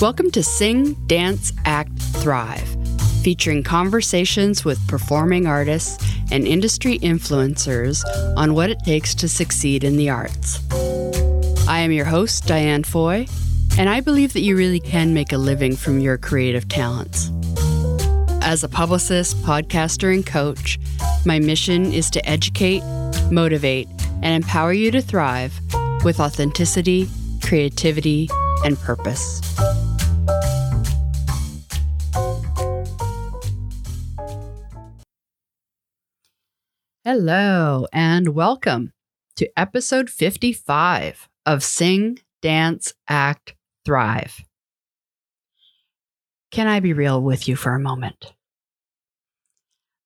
[0.00, 2.76] Welcome to Sing, Dance, Act, Thrive,
[3.22, 8.04] featuring conversations with performing artists and industry influencers
[8.36, 10.60] on what it takes to succeed in the arts.
[11.68, 13.26] I am your host, Diane Foy,
[13.78, 17.30] and I believe that you really can make a living from your creative talents.
[18.42, 20.78] As a publicist, podcaster, and coach,
[21.24, 22.82] my mission is to educate,
[23.30, 23.88] motivate,
[24.22, 25.58] and empower you to thrive
[26.04, 27.08] with authenticity,
[27.42, 28.28] creativity,
[28.64, 29.40] and purpose.
[37.06, 38.90] Hello, and welcome
[39.36, 43.54] to episode 55 of Sing, Dance, Act,
[43.84, 44.42] Thrive.
[46.50, 48.32] Can I be real with you for a moment?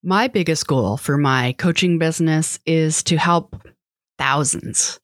[0.02, 3.54] My biggest goal for my coaching business is to help
[4.18, 4.98] thousands,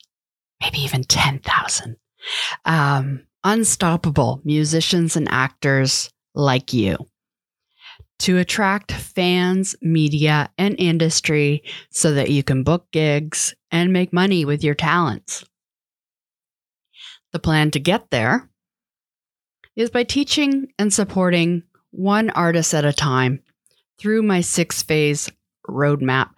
[0.60, 1.96] maybe even 10,000
[2.64, 6.96] um, unstoppable musicians and actors like you
[8.20, 14.44] to attract fans, media, and industry so that you can book gigs and make money
[14.44, 15.44] with your talents.
[17.32, 18.48] The plan to get there
[19.76, 23.40] is by teaching and supporting one artist at a time
[23.98, 25.28] through my six phase
[25.68, 26.30] roadmap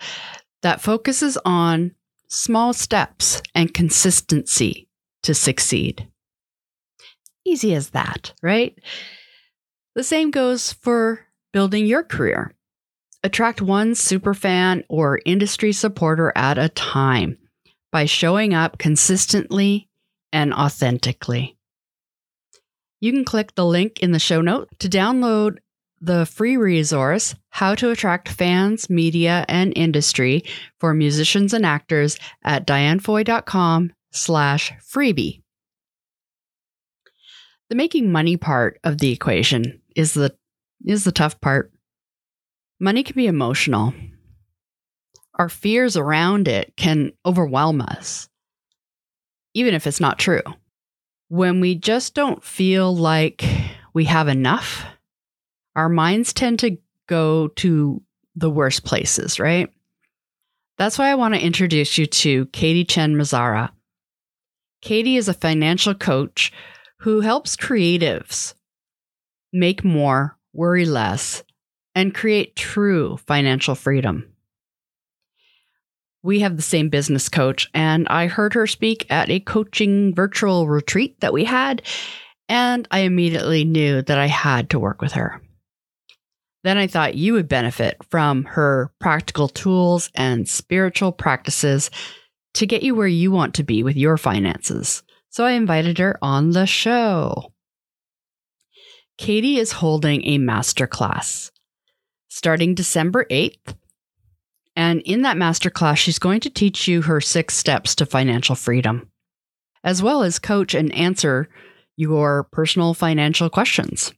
[0.62, 1.94] that focuses on
[2.28, 4.88] small steps and consistency
[5.22, 6.08] to succeed.
[7.44, 8.78] Easy as that, right?
[9.94, 11.25] The same goes for
[11.56, 12.52] building your career.
[13.24, 17.38] Attract one superfan or industry supporter at a time
[17.90, 19.88] by showing up consistently
[20.34, 21.56] and authentically.
[23.00, 25.56] You can click the link in the show note to download
[25.98, 30.44] the free resource How to Attract Fans, Media, and Industry
[30.78, 35.41] for Musicians and Actors at dianefoy.com slash freebie.
[37.70, 40.36] The making money part of the equation is the
[40.84, 41.72] is the tough part.
[42.78, 43.94] Money can be emotional.
[45.38, 48.28] Our fears around it can overwhelm us,
[49.54, 50.42] even if it's not true.
[51.28, 53.44] When we just don't feel like
[53.92, 54.84] we have enough,
[55.75, 58.03] our minds tend to go to
[58.34, 59.69] the worst places, right?
[60.78, 63.70] That's why I want to introduce you to Katy Chen Mazzara.
[64.82, 66.53] Katy is a financial coach
[67.00, 68.54] who helps creatives
[69.53, 71.43] make more worry less,
[71.94, 74.33] and create true financial freedom.
[76.22, 80.67] We have the same business coach, and I heard her speak at a coaching virtual
[80.67, 81.83] retreat that we had,
[82.49, 85.41] and I immediately knew that I had to work with her.
[86.65, 91.93] Then I thought you would benefit from her practical tools and spiritual practices
[92.55, 95.05] to get you where you want to be with your finances.
[95.31, 97.53] So I invited her on the show.
[99.19, 101.50] Katy is holding a masterclass
[102.28, 103.75] starting December 8th.
[104.77, 109.10] And in that masterclass, she's going to teach you her six steps to financial freedom,
[109.82, 111.49] as well as coach and answer
[111.97, 114.12] your personal financial questions.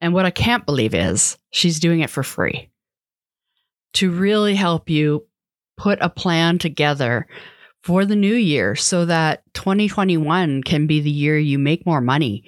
[0.00, 2.70] And what I can't believe is she's doing it for free
[3.94, 5.26] to really help you
[5.76, 7.26] put a plan together
[7.82, 12.44] for the new year so that 2021 can be the year you make more money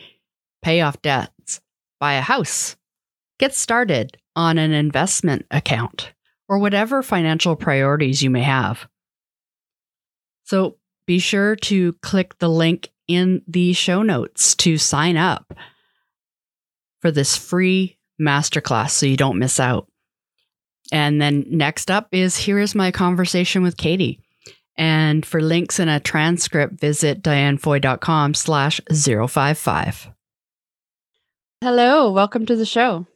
[0.65, 1.61] pay off debts,
[2.01, 2.75] buy a house,
[3.39, 6.13] get started on an investment account,
[6.49, 8.89] or whatever financial priorities you may have.
[10.45, 15.53] So be sure to click the link in the show notes to sign up
[17.03, 19.87] for this free masterclass so you don't miss out.
[20.91, 24.21] And then next up is here is my conversation with Katy.
[24.77, 30.14] And for links and a transcript, visit dianefoy.com slash 055.
[31.65, 33.07] Hello, welcome to the show.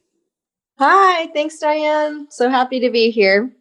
[0.79, 2.25] Hi, thanks, Diane.
[2.31, 3.53] So happy to be here.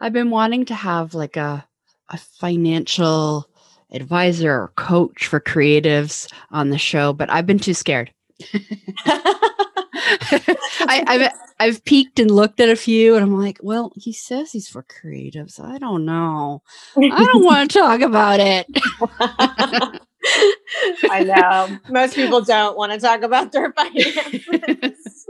[0.00, 1.68] I've been wanting to have like a,
[2.08, 3.46] a financial
[3.92, 8.10] advisor or coach for creatives on the show, but I've been too scared.
[9.04, 14.50] I, have I've peeked and looked at a few, and I'm like, well, he says
[14.50, 15.62] he's for creatives.
[15.62, 16.62] I don't know.
[16.96, 20.00] I don't want to talk about it.
[21.10, 21.78] I know.
[21.88, 25.26] Most people don't want to talk about their finances.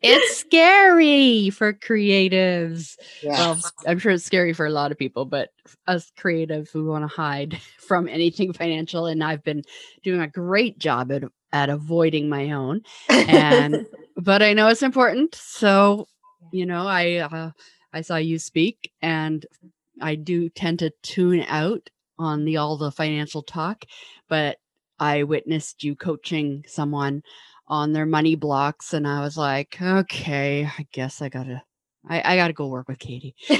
[0.00, 2.96] it's scary for creatives.
[3.22, 3.38] Yes.
[3.38, 5.50] Well, I'm sure it's scary for a lot of people, but
[5.86, 9.06] us creatives, we want to hide from anything financial.
[9.06, 9.62] And I've been
[10.02, 12.80] doing a great job at, at avoiding my own.
[13.08, 13.86] And,
[14.16, 15.34] but I know it's important.
[15.34, 16.08] So,
[16.52, 17.50] you know, I, uh,
[17.92, 19.44] I saw you speak and
[20.00, 21.90] I do tend to tune out
[22.20, 23.84] on the all the financial talk,
[24.28, 24.58] but
[24.98, 27.22] I witnessed you coaching someone
[27.66, 31.62] on their money blocks, and I was like, okay, I guess I gotta
[32.08, 33.34] I, I got to go work with Katy.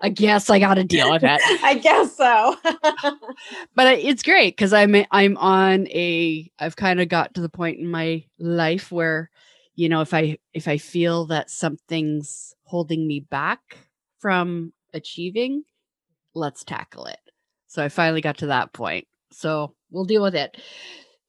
[0.00, 1.40] I guess I got to deal with it.
[1.62, 2.56] I guess so.
[3.74, 7.80] but it's great because I'm I'm on a I've kind of got to the point
[7.80, 9.30] in my life where,
[9.74, 13.78] you know, if I if I feel that something's holding me back
[14.18, 15.64] from achieving,
[16.34, 17.18] let's tackle it.
[17.66, 19.06] So I finally got to that point.
[19.32, 20.56] So we'll deal with it.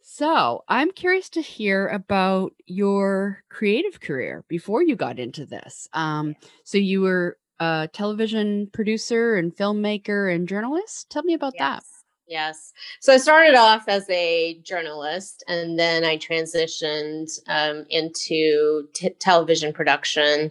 [0.01, 5.89] So I'm curious to hear about your creative career before you got into this.
[5.93, 11.09] Um, so you were a television producer and filmmaker and journalist.
[11.09, 11.83] Tell me about yes.
[11.83, 11.94] that.
[12.27, 12.73] Yes.
[13.01, 19.71] So I started off as a journalist and then I transitioned um, into t- television
[19.71, 20.49] production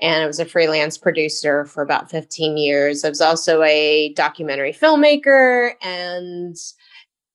[0.00, 3.02] and I was a freelance producer for about 15 years.
[3.02, 6.54] I was also a documentary filmmaker and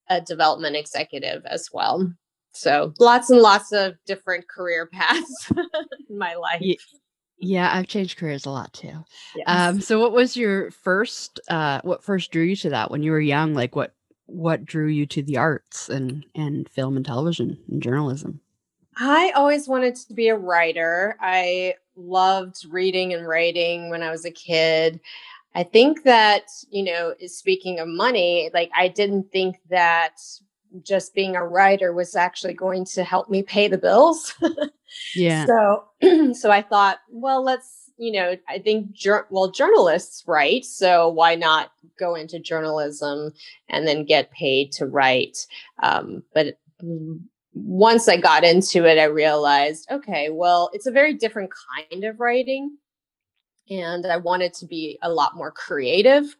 [0.09, 2.11] a development executive as well.
[2.53, 5.51] So lots and lots of different career paths
[6.09, 6.61] in my life.
[7.41, 9.03] Yeah, I've changed careers a lot too.
[9.35, 9.45] Yes.
[9.47, 13.11] Um, so what was your first uh what first drew you to that when you
[13.11, 13.53] were young?
[13.53, 13.93] Like what
[14.27, 18.41] what drew you to the arts and and film and television and journalism?
[18.97, 21.17] I always wanted to be a writer.
[21.19, 24.99] I loved reading and writing when I was a kid.
[25.53, 30.19] I think that, you know, speaking of money, like I didn't think that
[30.83, 34.33] just being a writer was actually going to help me pay the bills.
[35.15, 35.45] yeah.
[35.45, 41.09] So so I thought, well, let's, you know, I think jur- well journalists write, so
[41.09, 43.31] why not go into journalism
[43.69, 45.45] and then get paid to write?
[45.83, 46.57] Um, but
[47.53, 52.19] once I got into it, I realized, okay, well, it's a very different kind of
[52.19, 52.77] writing
[53.69, 56.35] and I wanted to be a lot more creative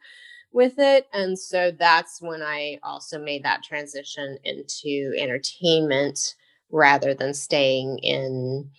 [0.54, 1.08] with it.
[1.14, 6.36] And so that's when I also made that transition into entertainment
[6.70, 8.70] rather than staying in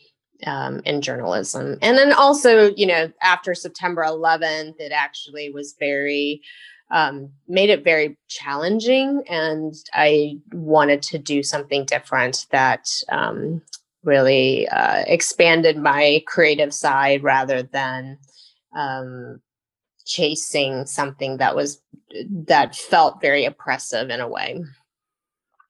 [0.44, 1.78] um, in journalism.
[1.82, 6.42] And then also, you know, after September 11th, it actually was very
[6.90, 13.62] um, made it very challenging, and I wanted to do something different that um,
[14.04, 18.18] really uh, expanded my creative side rather than
[18.76, 19.40] um,
[20.12, 21.80] chasing something that was
[22.30, 24.62] that felt very oppressive in a way.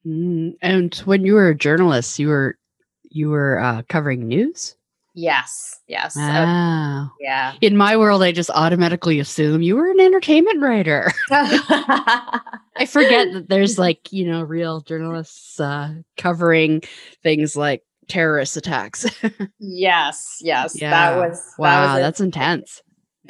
[0.05, 2.59] Mm, and when you were a journalist, you were
[3.05, 4.77] you were uh, covering news.
[5.15, 5.79] Yes.
[5.87, 6.17] Yes.
[6.17, 7.05] Wow.
[7.05, 7.53] Uh, yeah.
[7.61, 11.13] In my world, I just automatically assume you were an entertainment writer.
[11.31, 16.83] I forget that there's like you know real journalists uh, covering
[17.23, 19.07] things like terrorist attacks.
[19.61, 20.39] yes.
[20.41, 20.81] Yes.
[20.81, 20.91] Yeah.
[20.91, 21.55] That was.
[21.59, 21.87] Wow.
[21.87, 22.83] That was that's intense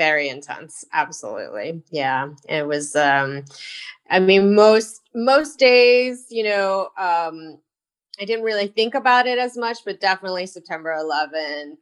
[0.03, 1.83] very intense absolutely.
[1.91, 3.45] Yeah it was um
[4.11, 7.37] i mean most most days you know um
[8.21, 11.79] i didn't really think about it as much but definitely september 11th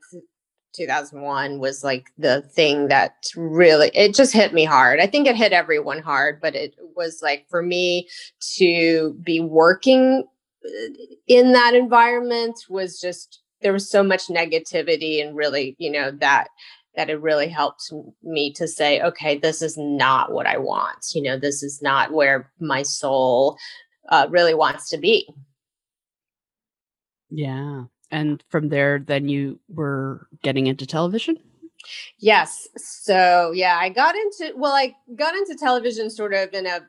[0.74, 5.00] 2001 was like the thing that really it just hit me hard.
[5.00, 8.08] I think it hit everyone hard but it was like for me
[8.56, 10.24] to be working
[10.64, 10.92] uh,
[11.26, 16.48] in that environment was just there was so much negativity and really you know that
[17.00, 17.90] that it really helped
[18.22, 21.14] me to say, okay, this is not what I want.
[21.14, 23.56] You know, this is not where my soul
[24.10, 25.26] uh, really wants to be.
[27.30, 27.84] Yeah.
[28.10, 31.38] And from there, then you were getting into television?
[32.18, 32.68] Yes.
[32.76, 36.80] So, yeah, I got into, well, I got into television sort of in a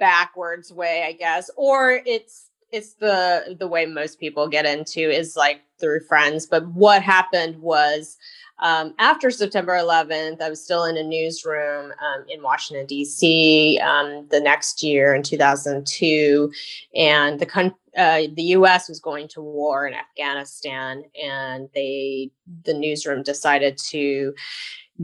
[0.00, 5.36] backwards way, I guess, or it's, it's the the way most people get into is
[5.36, 8.18] like through friends but what happened was
[8.60, 13.78] um, after September 11th, I was still in a newsroom um, in Washington, D.C.
[13.78, 16.52] Um, the next year in 2002,
[16.94, 18.88] and the con- uh, the U.S.
[18.88, 22.30] was going to war in Afghanistan, and they
[22.64, 24.34] the newsroom decided to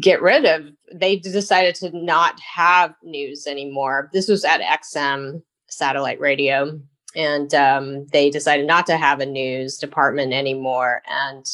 [0.00, 0.66] get rid of.
[0.92, 4.10] They decided to not have news anymore.
[4.12, 6.80] This was at XM satellite radio,
[7.14, 11.46] and um, they decided not to have a news department anymore, and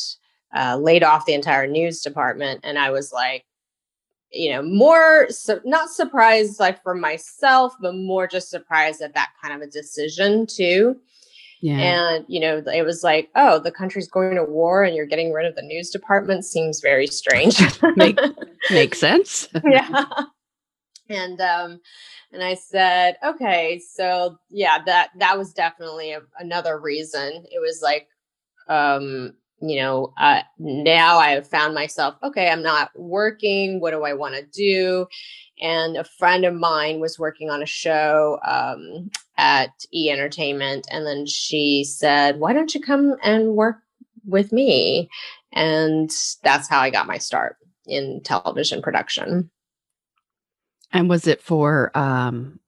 [0.55, 2.61] uh, laid off the entire news department.
[2.65, 3.45] And I was like,
[4.33, 9.31] you know, more so not surprised like for myself, but more just surprised at that
[9.43, 10.97] kind of a decision too.
[11.61, 11.77] Yeah.
[11.77, 15.33] And, you know, it was like, oh, the country's going to war and you're getting
[15.33, 17.61] rid of the news department seems very strange.
[17.97, 18.19] Make,
[18.71, 19.49] makes sense.
[19.65, 20.05] yeah.
[21.09, 21.81] And um
[22.33, 27.45] and I said, okay, so yeah, that that was definitely a, another reason.
[27.51, 28.07] It was like
[28.69, 33.81] um you know, uh, now I have found myself, okay, I'm not working.
[33.81, 35.07] What do I want to do?
[35.61, 40.87] And a friend of mine was working on a show um, at E Entertainment.
[40.91, 43.77] And then she said, why don't you come and work
[44.25, 45.11] with me?
[45.53, 46.11] And
[46.43, 49.51] that's how I got my start in television production.
[50.93, 52.59] And was it for um,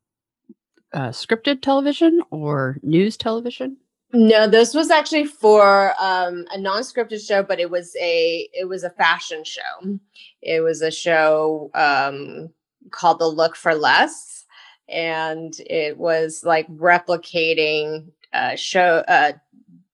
[0.92, 3.78] uh, scripted television or news television?
[4.14, 8.84] No, this was actually for um, a non-scripted show, but it was a it was
[8.84, 9.98] a fashion show.
[10.42, 12.50] It was a show um,
[12.90, 14.44] called The Look for Less,
[14.88, 19.32] and it was like replicating uh, show uh,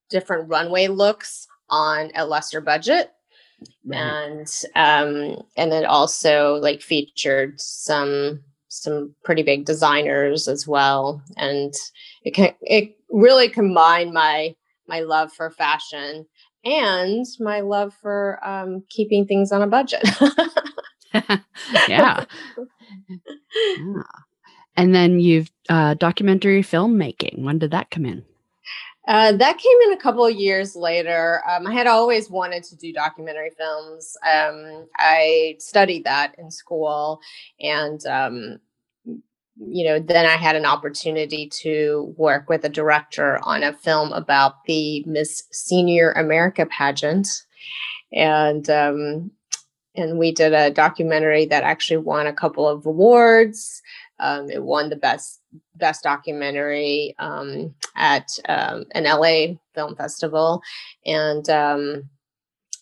[0.09, 3.11] different runway looks on a lesser budget.
[3.85, 3.99] Right.
[3.99, 11.73] And um, and it also like featured some some pretty big designers as well, and
[12.23, 14.55] it can it really combined my
[14.87, 16.25] my love for fashion
[16.65, 20.07] and my love for um, keeping things on a budget.
[21.13, 21.37] yeah.
[21.87, 22.25] yeah.
[24.77, 27.43] And then you've uh, documentary filmmaking.
[27.43, 28.23] When did that come in?
[29.09, 31.41] Uh, that came in a couple of years later.
[31.49, 34.15] Um, I had always wanted to do documentary films.
[34.23, 37.19] Um, I studied that in school,
[37.59, 38.59] and um,
[39.57, 44.13] you know, then I had an opportunity to work with a director on a film
[44.13, 47.27] about the Miss Senior America pageant,
[48.13, 49.31] and um,
[49.95, 53.81] and we did a documentary that actually won a couple of awards.
[54.19, 55.38] Um, it won the best
[55.75, 60.61] best documentary um, at um, an LA film festival,
[61.05, 62.09] and um,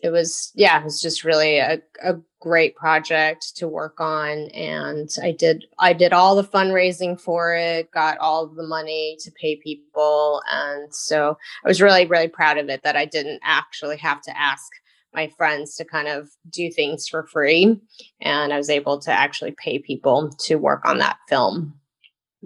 [0.01, 4.49] it was yeah, it was just really a, a great project to work on.
[4.49, 9.31] And i did i did all the fundraising for it got all the money to
[9.31, 10.41] pay people.
[10.51, 14.39] And so i was really really proud of it that i didn't actually have to
[14.39, 14.65] ask
[15.13, 17.79] my friends to kind of do things for free.
[18.21, 21.73] And i was able to actually pay people to work on that film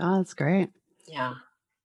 [0.01, 0.69] oh that's great
[1.07, 1.35] yeah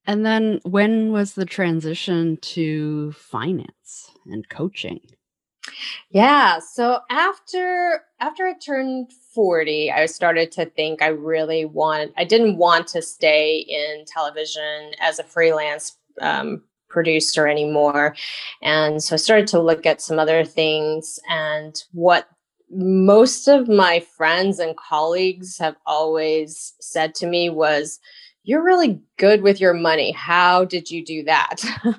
[0.06, 5.00] and then when was the transition to finance and coaching
[6.10, 6.58] yeah.
[6.60, 12.56] So after after I turned 40, I started to think I really want I didn't
[12.56, 18.14] want to stay in television as a freelance um, producer anymore.
[18.62, 22.28] And so I started to look at some other things and what
[22.70, 27.98] most of my friends and colleagues have always said to me was
[28.44, 30.12] you're really good with your money.
[30.12, 31.56] How did you do that?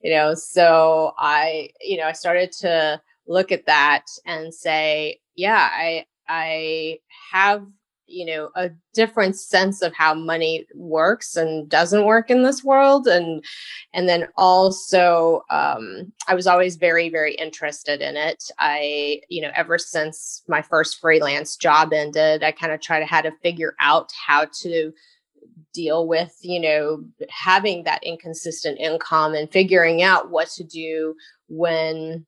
[0.00, 5.68] you know so i you know i started to look at that and say yeah
[5.72, 6.98] i i
[7.32, 7.64] have
[8.06, 13.06] you know a different sense of how money works and doesn't work in this world
[13.06, 13.44] and
[13.92, 18.44] and then also um, i was always very very interested in it.
[18.58, 23.06] I you know ever since my first freelance job ended i kind of tried to
[23.06, 24.92] how to figure out how to
[25.72, 31.14] deal with you know having that inconsistent income and figuring out what to do
[31.48, 32.24] when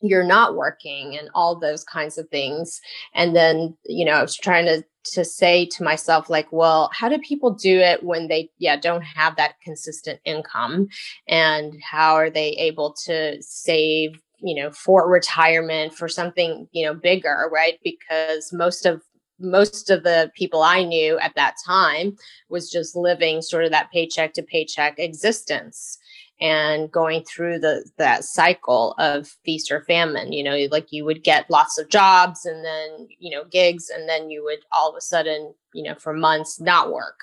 [0.00, 2.80] you're not working and all those kinds of things.
[3.14, 7.08] And then you know i was trying to to say to myself like well how
[7.08, 10.88] do people do it when they yeah don't have that consistent income?
[11.28, 16.94] And how are they able to save you know for retirement for something you know
[16.94, 17.78] bigger right?
[17.82, 19.02] Because most of
[19.38, 22.16] most of the people I knew at that time
[22.48, 25.98] was just living sort of that paycheck to paycheck existence
[26.40, 31.24] and going through the that cycle of feast or famine you know like you would
[31.24, 34.96] get lots of jobs and then you know gigs and then you would all of
[34.96, 37.20] a sudden you know for months not work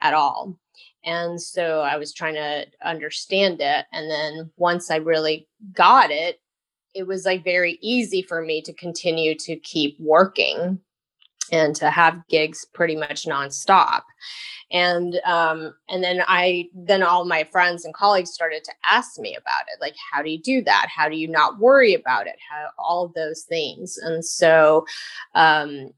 [0.00, 0.56] at all.
[1.04, 6.40] And so i was trying to understand it and then once i really got it
[6.94, 10.78] it was like very easy for me to continue to keep working
[11.52, 14.02] and to have gigs pretty much nonstop.
[14.72, 19.36] And um, and then I then all my friends and colleagues started to ask me
[19.36, 20.88] about it, like how do you do that?
[20.88, 22.36] How do you not worry about it?
[22.50, 23.98] How all of those things.
[23.98, 24.86] And so
[25.34, 25.90] um,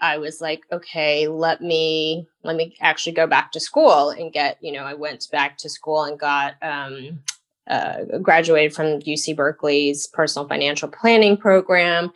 [0.00, 4.56] I was like, okay, let me let me actually go back to school and get,
[4.62, 7.20] you know, I went back to school and got um,
[7.68, 12.12] uh, graduated from UC Berkeley's personal financial planning program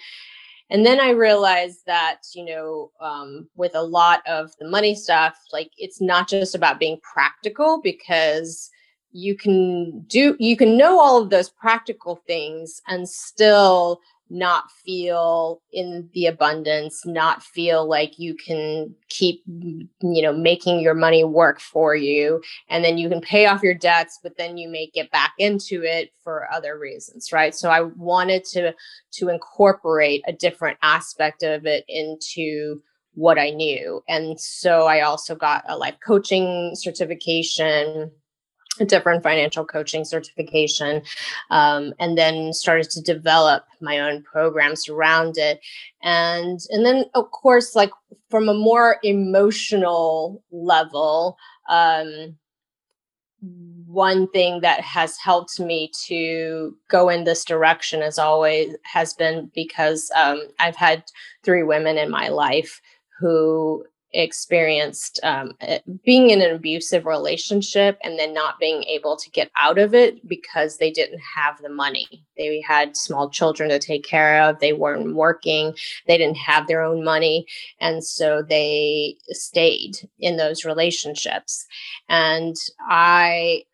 [0.70, 5.36] and then i realized that you know um, with a lot of the money stuff
[5.52, 8.70] like it's not just about being practical because
[9.12, 14.00] you can do you can know all of those practical things and still
[14.30, 20.80] not feel in the abundance, not feel like you can keep, mm, you know, making
[20.80, 22.40] your money work for you.
[22.68, 25.82] And then you can pay off your debts, but then you may get back into
[25.82, 27.54] it for other reasons, right?
[27.54, 28.72] So I wanted to
[29.14, 32.80] to incorporate a different aspect of it into
[33.14, 34.02] what I knew.
[34.08, 38.12] And so I also got a life coaching certification
[38.84, 41.02] different financial coaching certification
[41.50, 45.60] um, and then started to develop my own programs around it.
[46.02, 47.90] And and then of course like
[48.30, 51.36] from a more emotional level
[51.68, 52.36] um,
[53.86, 59.50] one thing that has helped me to go in this direction as always has been
[59.54, 61.02] because um, i've had
[61.42, 62.82] three women in my life
[63.18, 69.30] who experienced um, eh, being in an abusive relationship and then not being able to
[69.30, 72.24] get out of it because they didn't have the money.
[72.36, 75.74] They had small children to take care of, they weren't working,
[76.06, 77.46] they didn't have their own money.
[77.80, 81.66] And so they stayed in those relationships.
[82.08, 82.56] And
[82.88, 83.64] I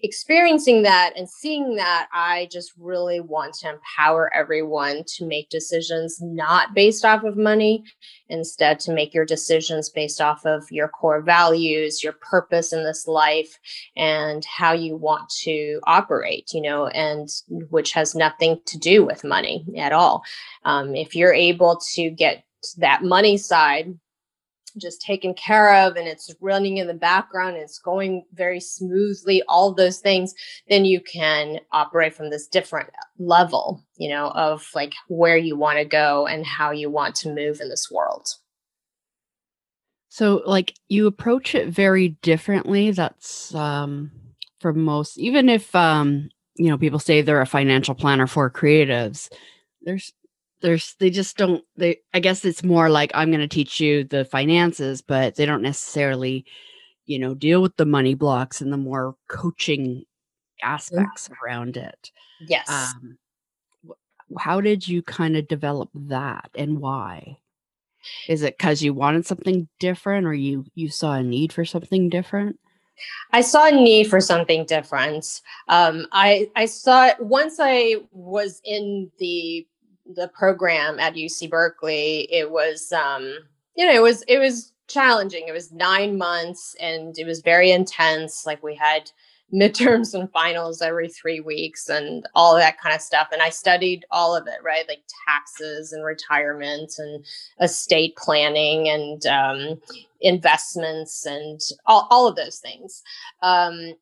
[0.00, 6.18] experiencing that and seeing that, I just really want to empower everyone to make decisions
[6.20, 7.84] not based off of money,
[8.28, 13.06] instead, to make your decisions based off of your core values, your purpose in this
[13.06, 13.58] life,
[13.96, 17.28] and how you want to operate, you know, and
[17.70, 20.22] which has nothing to do with money at all.
[20.64, 22.44] Um, if you're able to get
[22.78, 23.92] that money side
[24.78, 29.72] just taken care of and it's running in the background it's going very smoothly all
[29.72, 30.34] those things
[30.68, 32.88] then you can operate from this different
[33.18, 37.32] level you know of like where you want to go and how you want to
[37.32, 38.28] move in this world.
[40.08, 42.90] So like you approach it very differently.
[42.90, 44.10] That's um
[44.60, 49.28] for most even if um you know people say they're a financial planner for creatives
[49.82, 50.12] there's
[50.62, 54.04] there's they just don't they i guess it's more like i'm going to teach you
[54.04, 56.44] the finances but they don't necessarily
[57.06, 60.04] you know deal with the money blocks and the more coaching
[60.62, 61.44] aspects mm-hmm.
[61.44, 63.18] around it yes um,
[64.38, 67.36] how did you kind of develop that and why
[68.28, 72.08] is it because you wanted something different or you you saw a need for something
[72.08, 72.58] different
[73.32, 75.40] I saw a need for something different.
[75.68, 79.66] Um, I I saw it once I was in the
[80.06, 83.38] the program at UC Berkeley, it was um,
[83.74, 85.44] you know, it was it was challenging.
[85.48, 88.46] It was nine months and it was very intense.
[88.46, 89.10] Like we had
[89.52, 93.28] midterms and finals every three weeks and all that kind of stuff.
[93.32, 94.88] And I studied all of it, right?
[94.88, 97.22] Like taxes and retirement and
[97.60, 99.80] estate planning and um,
[100.22, 103.02] investments and all, all of those things.
[103.42, 103.92] Um,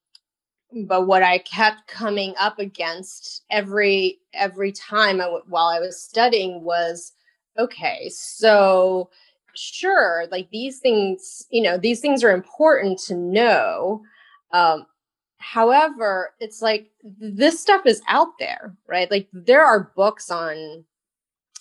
[0.86, 6.00] but what I kept coming up against every every time I w- while I was
[6.00, 7.12] studying was
[7.58, 9.10] okay, so
[9.54, 14.02] sure, like these things, you know, these things are important to know.
[14.52, 14.86] Um,
[15.38, 19.10] however, it's like this stuff is out there, right?
[19.10, 20.84] Like there are books on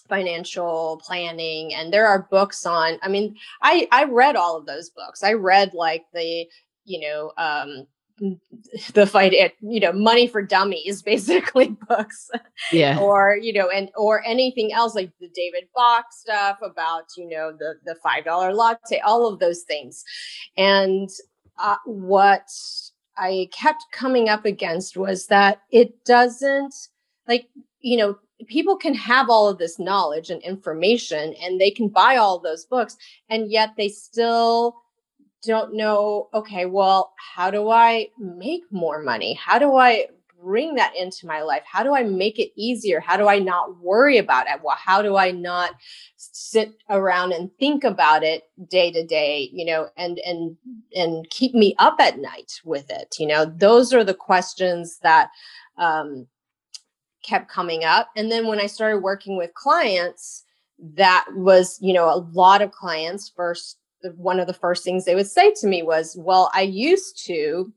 [0.08, 4.90] financial planning and there are books on i mean i i read all of those
[4.90, 6.48] books i read like the
[6.84, 7.86] you know um
[8.94, 12.30] the fight at you know money for dummies basically books.
[12.72, 13.00] Yeah.
[13.00, 17.52] Or you know and or anything else like the david bach stuff about you know
[17.58, 20.04] the the five dollar latte all of those things.
[20.58, 21.10] And
[21.58, 22.48] uh, what
[23.18, 26.74] i kept coming up against was that it doesn't
[27.28, 27.50] like
[27.82, 32.16] you know people can have all of this knowledge and information and they can buy
[32.16, 32.96] all those books
[33.30, 34.76] and yet they still
[35.44, 39.34] don't know, okay, well, how do I make more money?
[39.34, 40.08] How do I
[40.42, 41.64] bring that into my life?
[41.66, 43.00] How do I make it easier?
[43.00, 44.62] How do I not worry about it?
[44.64, 45.72] Well, how do I not
[46.16, 50.56] sit around and think about it day to day, you know, and and
[50.96, 53.16] and keep me up at night with it?
[53.20, 55.30] You know, those are the questions that
[55.78, 56.28] um
[57.24, 58.10] kept coming up.
[58.16, 60.46] And then when I started working with clients,
[60.96, 63.78] that was, you know, a lot of clients first
[64.16, 67.72] one of the first things they would say to me was, Well, I used to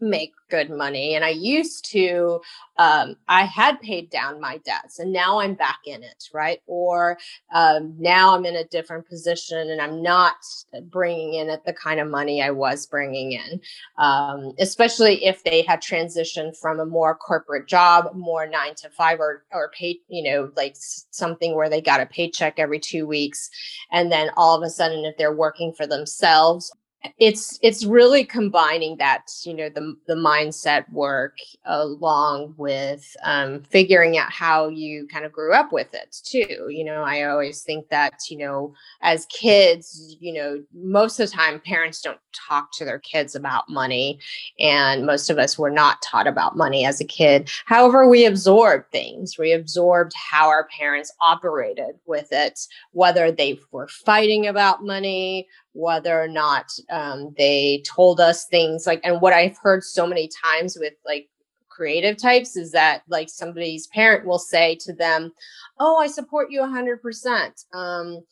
[0.00, 2.40] make good money and i used to
[2.76, 6.60] um, i had paid down my debts and now i'm back in it right?
[6.66, 7.18] Or
[7.54, 10.36] um, now i'm in a different position and i'm not
[10.84, 13.60] bringing in at the kind of money i was bringing in
[13.98, 19.20] um, especially if they had transitioned from a more corporate job more nine to five
[19.20, 23.50] or or pay you know like something where they got a paycheck every two weeks
[23.92, 26.72] and then all of a sudden if they're working for themselves
[27.18, 31.36] it's it's really combining that you know the the mindset work
[31.66, 36.84] along with um, figuring out how you kind of grew up with it too you
[36.84, 41.60] know i always think that you know as kids you know most of the time
[41.60, 44.18] parents don't talk to their kids about money
[44.58, 47.48] and most of us were not taught about money as a kid.
[47.66, 52.60] However we absorbed things we absorbed how our parents operated with it
[52.92, 59.00] whether they were fighting about money whether or not um, they told us things like
[59.04, 61.28] and what i've heard so many times with like
[61.68, 65.32] creative types is that like somebody's parent will say to them
[65.80, 68.24] oh i support you 100% um,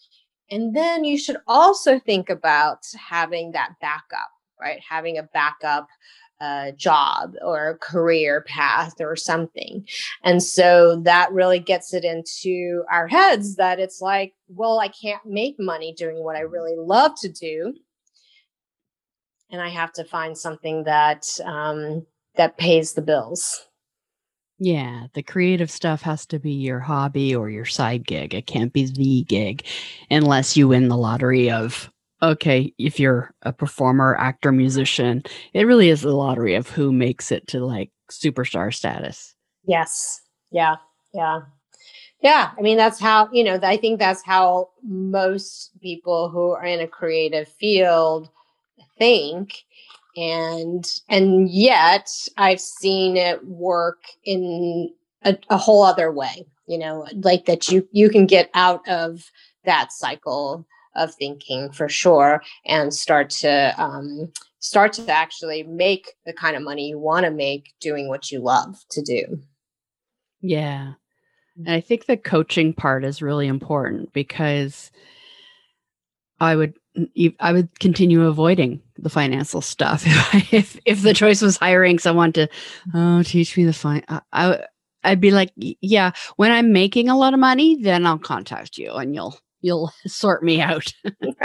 [0.50, 2.78] and then you should also think about
[3.08, 4.28] having that backup
[4.62, 4.80] right?
[4.88, 5.88] Having a backup
[6.42, 9.86] a job or a career path or something.
[10.24, 15.24] And so that really gets it into our heads that it's like, well, I can't
[15.24, 17.74] make money doing what I really love to do.
[19.50, 23.66] And I have to find something that um, that pays the bills.
[24.58, 28.34] Yeah, the creative stuff has to be your hobby or your side gig.
[28.34, 29.66] It can't be the gig
[30.10, 31.91] unless you win the lottery of
[32.22, 37.32] okay, if you're a performer, actor, musician, it really is the lottery of who makes
[37.32, 39.34] it to like superstar status.
[39.66, 40.20] Yes.
[40.50, 40.76] Yeah.
[41.12, 41.40] Yeah.
[42.20, 42.50] Yeah.
[42.56, 46.80] I mean, that's how, you know, I think that's how most people who are in
[46.80, 48.28] a creative field
[48.98, 49.64] think.
[50.16, 54.92] And, and yet I've seen it work in
[55.24, 59.30] a, a whole other way, you know, like that you, you can get out of
[59.64, 66.32] that cycle of thinking for sure and start to um, start to actually make the
[66.32, 69.40] kind of money you want to make doing what you love to do.
[70.40, 70.94] Yeah.
[71.56, 74.90] And i think the coaching part is really important because
[76.40, 76.74] i would
[77.40, 80.02] i would continue avoiding the financial stuff
[80.52, 82.48] if if the choice was hiring someone to
[82.94, 84.64] oh teach me the fine I, I
[85.04, 88.92] I'd be like, yeah, when I'm making a lot of money, then I'll contact you
[88.92, 90.92] and you'll you'll sort me out.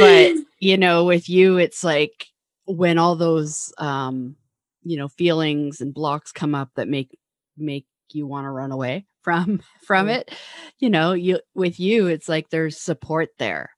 [0.00, 2.26] but you know, with you, it's like
[2.66, 4.36] when all those um,
[4.82, 7.16] you know, feelings and blocks come up that make
[7.56, 10.16] make you want to run away from from mm.
[10.16, 10.34] it.
[10.78, 13.70] You know, you with you, it's like there's support there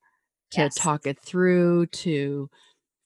[0.53, 0.75] to yes.
[0.75, 2.49] talk it through, to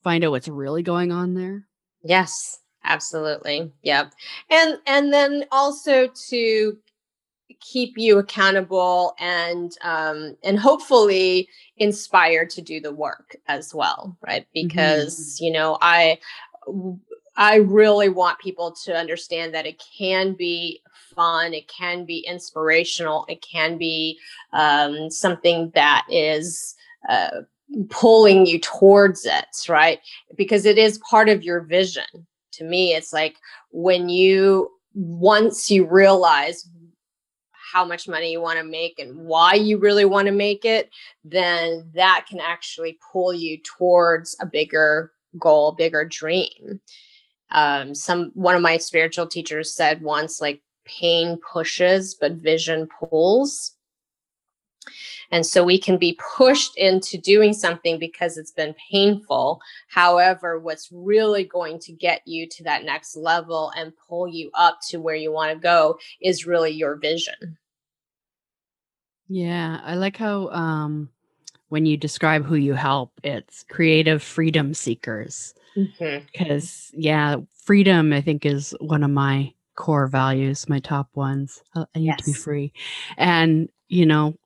[0.03, 1.67] find out what's really going on there.
[2.03, 3.73] Yes, absolutely.
[3.83, 4.13] Yep.
[4.51, 6.77] And and then also to
[7.61, 14.47] keep you accountable and um, and hopefully inspired to do the work as well right?
[14.53, 15.45] Because mm-hmm.
[15.45, 16.19] you know i
[17.37, 20.83] i really want people to understand that it can be
[21.15, 24.19] fun it can be inspirational it can be
[24.53, 26.75] um, something that is
[27.09, 27.43] uh,
[27.91, 30.01] pulling you towards it right?
[30.37, 32.05] Because it is part of your vision.
[32.53, 33.37] To me it's like
[33.71, 36.69] when you once you realize
[37.73, 40.91] how much money you want to make and why you really want to make it,
[41.25, 46.81] then that can actually pull you towards a bigger goal, bigger dream.
[47.51, 53.76] Um, some one of my spiritual teachers said once, like pain pushes, but vision pulls.
[55.31, 59.61] And so we can be pushed into doing something because it's been painful.
[59.89, 64.79] However, what's really going to get you to that next level and pull you up
[64.89, 67.59] to where you want to go is really your vision.
[69.29, 71.09] Yeah, I like how um,
[71.69, 75.53] when you describe who you help, it's creative freedom seekers.
[75.75, 77.01] Because, mm-hmm.
[77.01, 81.63] yeah, freedom, I think, is one of my core values, my top ones.
[81.75, 82.19] Uh, I need yes.
[82.21, 82.73] to be free.
[83.19, 84.39] And, you know,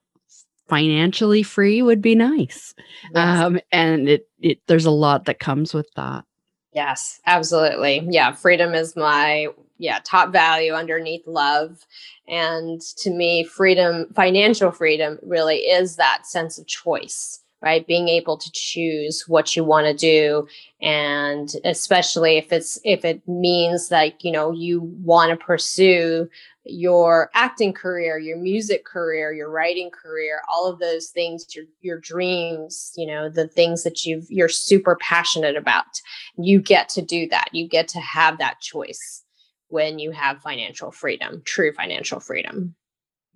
[0.70, 2.74] financially free would be nice.
[3.14, 3.40] Yes.
[3.40, 6.24] Um, and it, it, there's a lot that comes with that.
[6.72, 8.06] Yes, absolutely.
[8.08, 9.48] Yeah, freedom is my
[9.80, 11.84] yeah, top value underneath love.
[12.28, 17.86] And to me, freedom, financial freedom really is that sense of choice, right?
[17.86, 20.48] Being able to choose what you want to do.
[20.80, 26.28] And especially if it's, if it means like, you know, you want to pursue
[26.64, 31.98] your acting career, your music career, your writing career, all of those things, your your
[31.98, 36.00] dreams, you know, the things that you've you're super passionate about.
[36.36, 37.48] You get to do that.
[37.52, 39.24] You get to have that choice
[39.68, 42.74] when you have financial freedom, true financial freedom.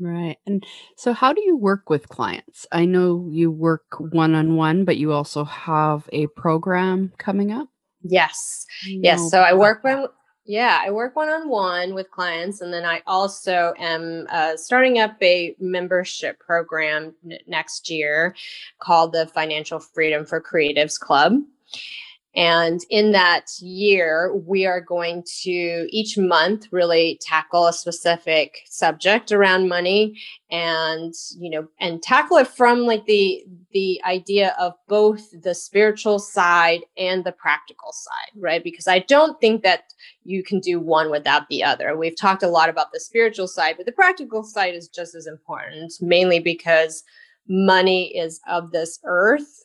[0.00, 0.36] Right.
[0.46, 0.64] And
[0.96, 2.66] so how do you work with clients?
[2.72, 7.68] I know you work one on one, but you also have a program coming up.
[8.02, 8.66] Yes.
[8.86, 9.30] Yes.
[9.30, 10.10] So I work with
[10.46, 14.98] Yeah, I work one on one with clients, and then I also am uh, starting
[14.98, 18.34] up a membership program n- next year
[18.78, 21.40] called the Financial Freedom for Creatives Club.
[22.36, 29.30] And in that year, we are going to each month really tackle a specific subject
[29.30, 30.20] around money
[30.50, 36.18] and, you know, and tackle it from like the the idea of both the spiritual
[36.18, 38.64] side and the practical side, right?
[38.64, 39.92] Because I don't think that
[40.24, 41.96] you can do one without the other.
[41.96, 45.26] We've talked a lot about the spiritual side, but the practical side is just as
[45.26, 47.04] important, mainly because
[47.48, 49.64] money is of this earth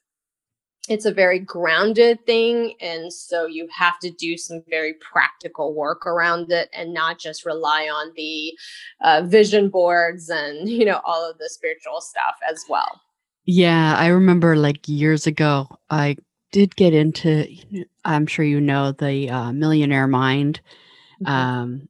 [0.90, 6.06] it's a very grounded thing and so you have to do some very practical work
[6.06, 8.58] around it and not just rely on the
[9.02, 13.02] uh, vision boards and you know all of the spiritual stuff as well
[13.46, 16.16] yeah i remember like years ago i
[16.52, 17.46] did get into
[18.06, 20.60] i'm sure you know the uh, millionaire mind
[21.22, 21.32] mm-hmm.
[21.32, 21.90] um,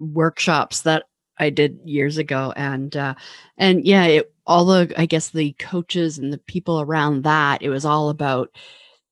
[0.00, 1.04] workshops that
[1.38, 3.14] i did years ago and uh,
[3.58, 7.70] and yeah it all the i guess the coaches and the people around that it
[7.70, 8.50] was all about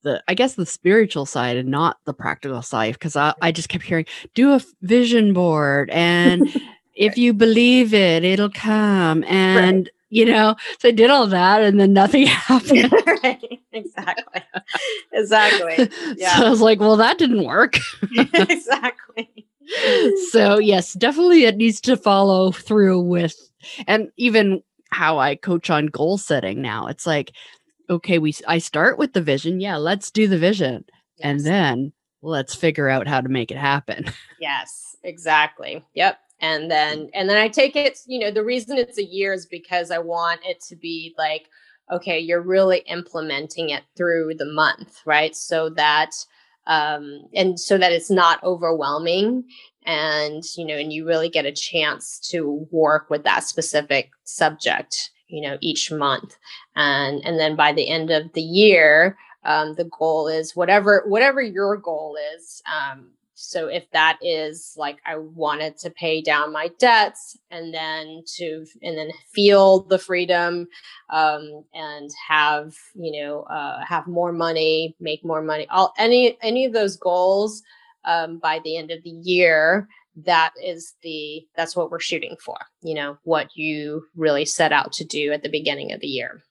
[0.02, 3.70] the i guess the spiritual side and not the practical side because I, I just
[3.70, 6.46] kept hearing do a vision board and
[6.94, 9.90] if you believe it it'll come and right.
[10.10, 12.92] you know so i did all that and then nothing happened
[13.24, 13.60] right.
[13.72, 14.42] exactly
[15.14, 17.78] exactly yeah so i was like well that didn't work
[18.34, 19.46] exactly
[20.30, 23.34] so yes definitely it needs to follow through with
[23.86, 26.86] and even how I coach on goal setting now.
[26.86, 27.32] It's like,
[27.88, 29.60] okay, we I start with the vision.
[29.60, 30.84] Yeah, let's do the vision.
[31.18, 31.24] Yes.
[31.24, 34.06] And then let's figure out how to make it happen.
[34.40, 35.84] Yes, exactly.
[35.92, 36.18] Yep.
[36.40, 39.44] And then and then I take it, you know, the reason it's a year is
[39.44, 41.50] because I want it to be like,
[41.92, 45.36] okay, you're really implementing it through the month, right?
[45.36, 46.12] So that
[46.66, 49.44] um and so that it's not overwhelming
[49.84, 55.10] and you know and you really get a chance to work with that specific subject
[55.28, 56.36] you know each month.
[56.76, 61.40] And and then by the end of the year um, the goal is whatever whatever
[61.40, 66.68] your goal is um, so if that is like i wanted to pay down my
[66.78, 70.68] debts and then to and then feel the freedom
[71.08, 76.66] um, and have you know uh, have more money make more money all any any
[76.66, 77.62] of those goals
[78.04, 82.56] um, by the end of the year that is the that's what we're shooting for
[82.82, 86.42] you know what you really set out to do at the beginning of the year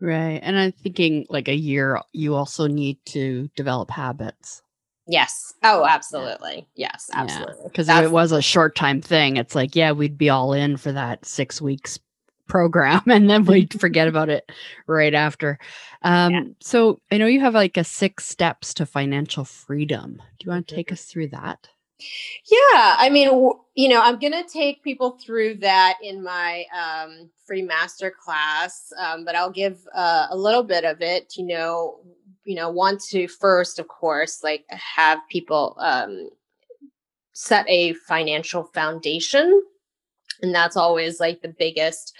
[0.00, 4.62] right and i'm thinking like a year you also need to develop habits
[5.06, 6.90] yes oh absolutely yeah.
[6.92, 7.98] yes absolutely because yeah.
[8.00, 10.92] if it was a short time thing it's like yeah we'd be all in for
[10.92, 11.98] that six weeks
[12.48, 14.50] program and then we'd forget about it
[14.86, 15.58] right after.
[16.02, 16.42] Um, yeah.
[16.60, 20.22] So I know you have like a six steps to financial freedom.
[20.38, 21.68] Do you want to take us through that?
[22.50, 23.28] Yeah, I mean,
[23.74, 28.92] you know, I'm going to take people through that in my um, free master class,
[28.98, 31.34] um, but I'll give uh, a little bit of it.
[31.36, 32.00] You know,
[32.44, 36.28] you know, want to first, of course, like have people um,
[37.32, 39.62] set a financial foundation
[40.42, 42.14] and that's always like the biggest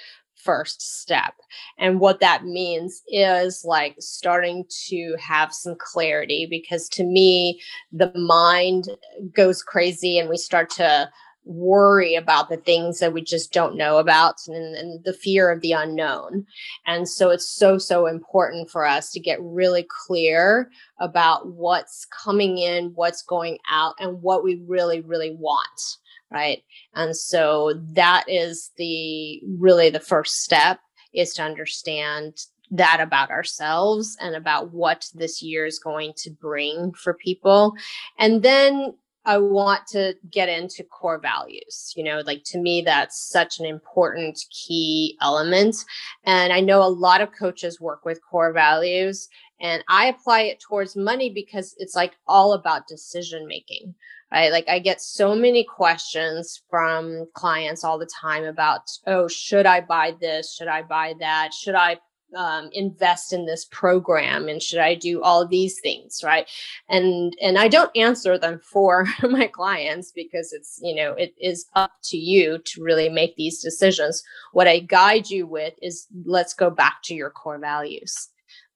[0.45, 1.35] first step.
[1.79, 7.61] And what that means is like starting to have some clarity because to me,
[7.93, 8.89] the mind
[9.35, 11.11] goes crazy and we start to
[11.47, 15.61] worry about the things that we just don't know about and, and, the fear of
[15.61, 16.47] the unknown.
[16.87, 22.57] And so it's so, so important for us to get really clear about what's coming
[22.57, 25.99] in, what's going out, and what we really, really want
[26.35, 26.63] right
[26.95, 30.81] and so that is the really the first step
[31.15, 32.37] is to understand
[32.71, 37.73] that about ourselves and about what this year is going to bring for people
[38.19, 38.93] and then
[39.27, 41.95] I want to get into core values.
[41.97, 45.77] You know, like to me, that's such an important key element.
[46.25, 49.29] And I know a lot of coaches work with core values,
[49.61, 53.95] and I apply it towards money because it's like all about decision making,
[54.35, 54.51] right?
[54.51, 59.81] Like I get so many questions from clients all the time about, oh, should I
[59.81, 60.55] buy this?
[60.55, 61.55] Should I buy that?
[61.55, 61.99] Should I
[62.35, 66.49] um, invest in this program and should i do all these things right
[66.89, 71.67] and and i don't answer them for my clients because it's you know it is
[71.77, 74.21] up to you to really make these decisions
[74.51, 78.31] what i guide you with is let's go back to your core values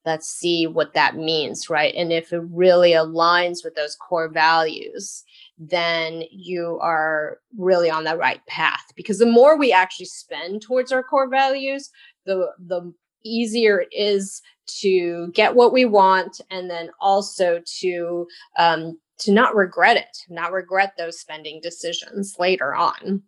[0.04, 5.24] let's see what that means right and if it really aligns with those core values
[5.58, 10.92] then you are really on the right path because the more we actually spend towards
[10.92, 11.90] our core values
[12.26, 12.92] the the
[13.24, 18.26] easier it is to get what we want and then also to
[18.58, 23.22] um, to not regret it, not regret those spending decisions later on.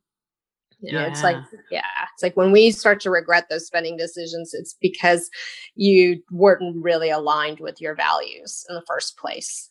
[0.80, 1.08] You know, yeah.
[1.08, 1.36] it's like,
[1.70, 1.82] yeah,
[2.14, 5.28] it's like when we start to regret those spending decisions, it's because
[5.74, 9.70] you weren't really aligned with your values in the first place.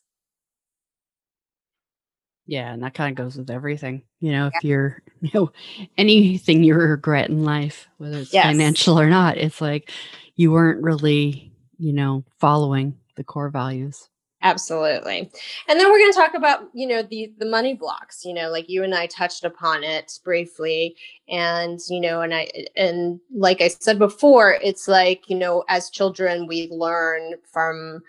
[2.49, 4.01] Yeah, and that kind of goes with everything.
[4.21, 4.69] You know, if yeah.
[4.69, 5.51] you're, you know,
[5.99, 8.43] anything you regret in life, whether it's yes.
[8.43, 9.91] financial or not, it's like
[10.35, 14.09] you weren't really, you know, following the core values.
[14.41, 15.29] Absolutely.
[15.67, 18.49] And then we're going to talk about, you know, the the money blocks, you know,
[18.49, 20.95] like you and I touched upon it briefly
[21.27, 25.91] and, you know, and I and like I said before, it's like, you know, as
[25.91, 28.01] children we learn from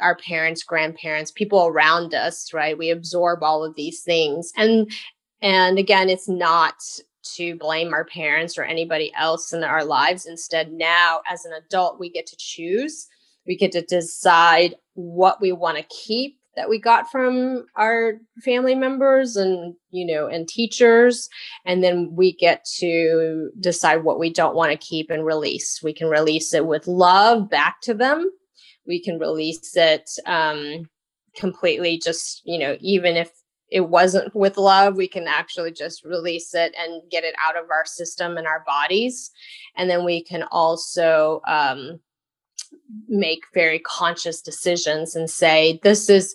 [0.00, 2.76] our parents, grandparents, people around us, right?
[2.76, 4.52] We absorb all of these things.
[4.56, 4.90] And
[5.42, 6.74] and again, it's not
[7.36, 10.26] to blame our parents or anybody else in our lives.
[10.26, 13.06] Instead, now as an adult, we get to choose.
[13.46, 18.74] We get to decide what we want to keep that we got from our family
[18.74, 21.28] members and you know and teachers
[21.64, 25.92] and then we get to decide what we don't want to keep and release we
[25.92, 28.30] can release it with love back to them
[28.86, 30.88] we can release it um,
[31.36, 33.30] completely just you know even if
[33.70, 37.70] it wasn't with love we can actually just release it and get it out of
[37.70, 39.30] our system and our bodies.
[39.76, 42.00] And then we can also um,
[43.08, 46.34] make very conscious decisions and say this is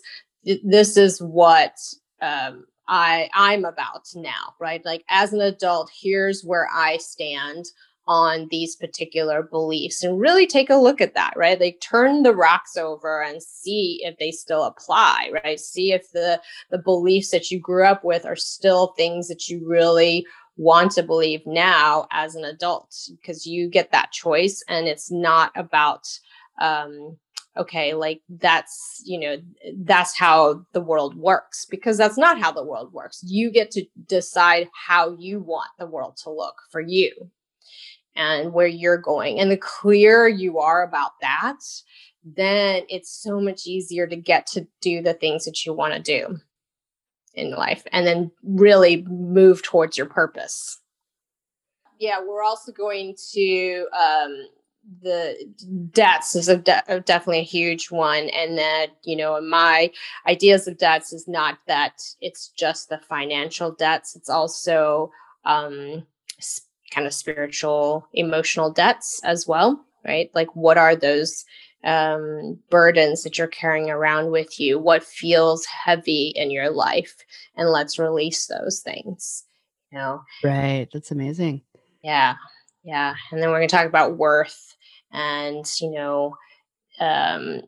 [0.64, 1.76] this is what
[2.22, 4.84] um, i i'm about now right?
[4.84, 7.66] Like as an adult here's where i stand
[8.06, 11.60] on these particular beliefs and really take a look at that, right?
[11.60, 15.58] Like turn the rocks over and see if they still apply, right?
[15.58, 16.40] See if the
[16.70, 21.02] the beliefs that you grew up with are still things that you really want to
[21.02, 26.08] believe now as an adult because you get that choice and it's not about
[26.60, 27.16] um
[27.58, 29.36] okay like that's you know
[29.84, 33.84] that's how the world works because that's not how the world works you get to
[34.06, 37.12] decide how you want the world to look for you
[38.16, 39.38] and where you're going.
[39.38, 41.58] And the clearer you are about that,
[42.24, 46.00] then it's so much easier to get to do the things that you want to
[46.00, 46.38] do
[47.34, 50.80] in life and then really move towards your purpose.
[51.98, 54.46] Yeah, we're also going to um,
[55.02, 55.36] the
[55.90, 59.90] debts is a de- definitely a huge one and that you know my
[60.28, 65.10] ideas of debts is not that it's just the financial debts it's also
[65.44, 66.06] um,
[66.90, 70.30] kind of spiritual, emotional debts as well, right?
[70.34, 71.44] Like, what are those
[71.84, 74.78] um, burdens that you're carrying around with you?
[74.78, 77.16] What feels heavy in your life?
[77.56, 79.44] And let's release those things,
[79.90, 80.22] you know?
[80.42, 80.88] Right.
[80.92, 81.62] That's amazing.
[82.02, 82.36] Yeah.
[82.84, 83.14] Yeah.
[83.30, 84.76] And then we're going to talk about worth
[85.12, 86.36] and, you know,
[87.00, 87.62] um,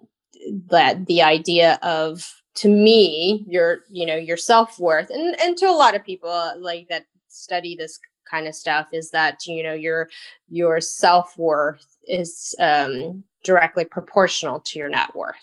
[0.68, 5.72] that the idea of to me your you know your self-worth and and to a
[5.72, 7.98] lot of people like that study this
[8.30, 10.08] kind of stuff is that you know your
[10.48, 15.36] your self-worth is um, directly proportional to your net worth.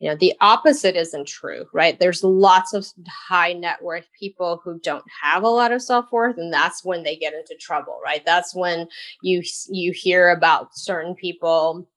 [0.00, 1.98] You know the opposite isn't true right?
[1.98, 6.52] There's lots of high net worth people who don't have a lot of self-worth and
[6.52, 8.24] that's when they get into trouble right?
[8.26, 8.88] That's when
[9.22, 11.88] you you hear about certain people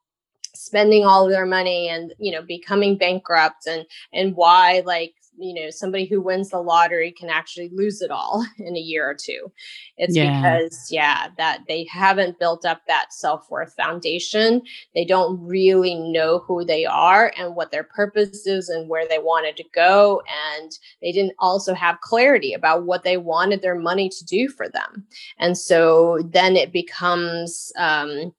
[0.57, 5.53] spending all of their money and you know becoming bankrupt and and why like you
[5.53, 9.13] know somebody who wins the lottery can actually lose it all in a year or
[9.13, 9.51] two.
[9.97, 10.41] It's yeah.
[10.41, 14.61] because yeah that they haven't built up that self-worth foundation.
[14.95, 19.19] They don't really know who they are and what their purpose is and where they
[19.19, 20.21] wanted to go
[20.59, 20.71] and
[21.01, 25.05] they didn't also have clarity about what they wanted their money to do for them.
[25.39, 28.33] And so then it becomes um,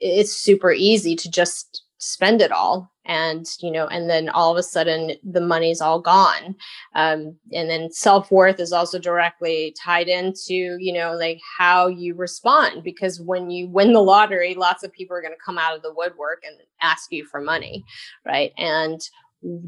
[0.00, 4.56] it's super easy to just spend it all and you know and then all of
[4.56, 6.54] a sudden the money's all gone.
[6.94, 12.82] Um, and then self-worth is also directly tied into you know like how you respond
[12.82, 15.82] because when you win the lottery lots of people are going to come out of
[15.82, 17.84] the woodwork and ask you for money
[18.26, 18.52] right?
[18.58, 19.00] And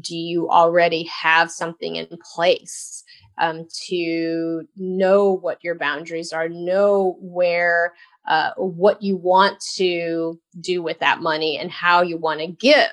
[0.01, 3.03] do you already have something in place
[3.37, 7.93] um, to know what your boundaries are know where
[8.27, 12.89] uh, what you want to do with that money and how you want to give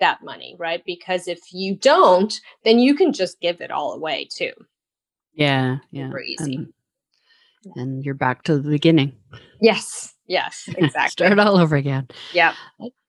[0.00, 0.82] that money, right?
[0.84, 2.32] Because if you don't,
[2.64, 4.52] then you can just give it all away too.
[5.34, 6.08] Yeah, yeah.
[6.08, 6.54] Super easy.
[6.56, 6.72] And,
[7.76, 9.16] and you're back to the beginning.
[9.60, 11.26] Yes, yes, exactly.
[11.26, 12.08] Start all over again.
[12.32, 12.54] Yep.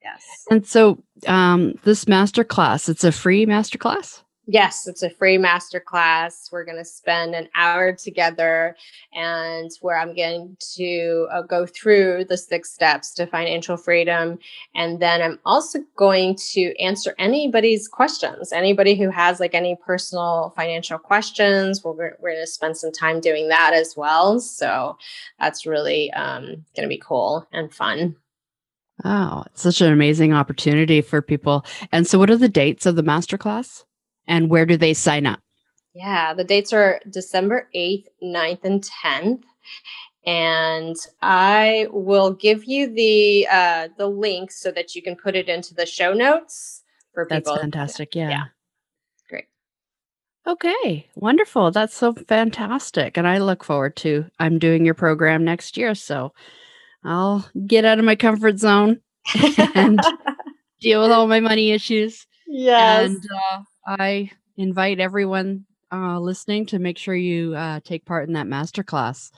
[0.03, 0.45] Yes.
[0.49, 4.23] And so um, this master class, it's a free master class?
[4.49, 6.53] Yes, it's a free masterclass.
[6.53, 8.77] We're going to spend an hour together
[9.13, 14.39] and where I'm going to uh, go through the six steps to financial freedom.
[14.73, 18.53] And then I'm also going to answer anybody's questions.
[18.53, 23.19] Anybody who has like any personal financial questions, we're, we're going to spend some time
[23.19, 24.39] doing that as well.
[24.39, 24.97] So
[25.41, 28.15] that's really um, going to be cool and fun.
[29.03, 31.65] Wow, it's such an amazing opportunity for people.
[31.91, 33.83] And so, what are the dates of the masterclass?
[34.27, 35.39] And where do they sign up?
[35.93, 39.43] Yeah, the dates are December 8th, 9th, and 10th.
[40.25, 45.47] And I will give you the uh, the link so that you can put it
[45.47, 47.53] into the show notes for people.
[47.53, 48.13] That's fantastic.
[48.13, 48.29] Yeah.
[48.29, 48.43] yeah.
[49.29, 49.45] Great.
[50.45, 51.71] Okay, wonderful.
[51.71, 53.17] That's so fantastic.
[53.17, 56.33] And I look forward to I'm doing your program next year, so
[57.03, 58.99] I'll get out of my comfort zone
[59.75, 59.99] and
[60.81, 62.27] deal with all my money issues.
[62.47, 63.09] Yes.
[63.09, 68.33] And uh, I invite everyone uh, listening to make sure you uh, take part in
[68.33, 69.31] that masterclass.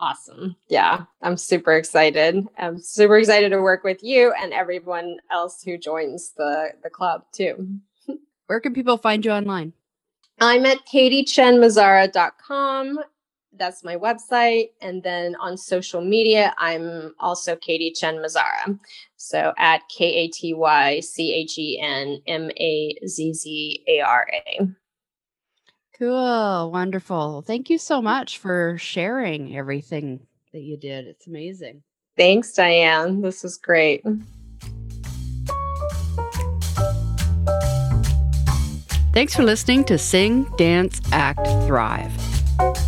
[0.00, 0.56] Awesome.
[0.68, 2.44] Yeah, I'm super excited.
[2.58, 7.22] I'm super excited to work with you and everyone else who joins the, the club
[7.32, 7.78] too.
[8.48, 9.72] Where can people find you online?
[10.40, 12.98] I'm at katychenmazzara.com
[13.56, 14.70] that's my website.
[14.80, 18.78] And then on social media, I'm also Katy Chen Mazzara.
[19.16, 24.00] So at K A T Y C H E N M A Z Z A
[24.00, 24.66] R A.
[25.98, 26.70] Cool.
[26.72, 27.42] Wonderful.
[27.42, 31.06] Thank you so much for sharing everything that you did.
[31.06, 31.82] It's amazing.
[32.16, 33.20] Thanks, Diane.
[33.20, 34.04] This was great.
[39.12, 42.31] Thanks for listening to Sing, Dance, Act, Thrive.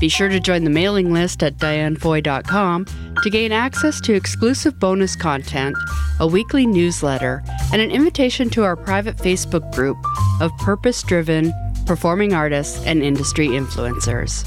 [0.01, 2.87] Be sure to join the mailing list at dianefoy.com
[3.22, 5.77] to gain access to exclusive bonus content,
[6.20, 9.97] a weekly newsletter, and an invitation to our private Facebook group
[10.41, 11.53] of purpose driven
[11.87, 14.45] performing artists and industry influencers.